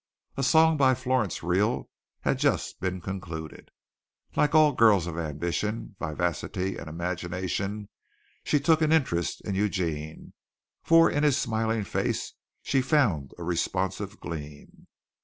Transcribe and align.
A 0.35 0.41
song 0.41 0.77
by 0.77 0.95
Florence 0.95 1.43
Reel 1.43 1.87
had 2.21 2.39
just 2.39 2.79
been 2.79 3.01
concluded. 3.01 3.69
Like 4.35 4.55
all 4.55 4.71
girls 4.71 5.05
of 5.05 5.15
ambition, 5.15 5.95
vivacity 5.99 6.75
and 6.75 6.87
imagination, 6.89 7.87
she 8.43 8.59
took 8.59 8.81
an 8.81 8.91
interest 8.91 9.41
in 9.41 9.53
Eugene, 9.53 10.33
for 10.81 11.07
in 11.11 11.21
his 11.21 11.37
smiling 11.37 11.83
face 11.83 12.33
she 12.63 12.81
found 12.81 13.33
a 13.37 13.43
responsive 13.43 14.19
gleam. 14.19 14.87